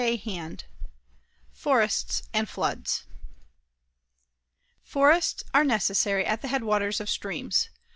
CHAPTER 0.01 0.25
III 0.31 0.57
FORESTS 1.53 2.23
AND 2.33 2.49
FLOODS 2.49 3.03
Forests 4.81 5.43
are 5.53 5.63
necessary 5.63 6.25
at 6.25 6.41
the 6.41 6.47
headwaters 6.47 6.99
of 6.99 7.07
streams. 7.07 7.69